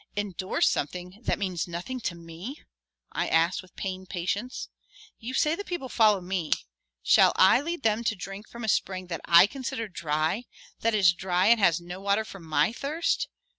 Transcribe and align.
"Endorse 0.17 0.67
something 0.67 1.19
that 1.21 1.37
means 1.37 1.67
nothing 1.67 1.99
to 1.99 2.15
me?" 2.15 2.59
I 3.11 3.27
asked 3.27 3.61
with 3.61 3.75
pained 3.75 4.09
patience. 4.09 4.67
"You 5.19 5.35
say 5.35 5.53
the 5.53 5.63
people 5.63 5.89
follow 5.89 6.21
me; 6.21 6.53
shall 7.03 7.33
I 7.35 7.61
lead 7.61 7.83
them 7.83 8.03
to 8.05 8.15
drink 8.15 8.49
from 8.49 8.63
a 8.63 8.67
spring 8.67 9.05
that 9.09 9.21
I 9.25 9.45
consider 9.45 9.87
dry, 9.87 10.45
that 10.79 10.95
is 10.95 11.13
dry 11.13 11.49
and 11.49 11.59
has 11.59 11.79
no 11.79 11.99
water 12.01 12.25
for 12.25 12.39
my 12.39 12.73
thirst? 12.73 13.27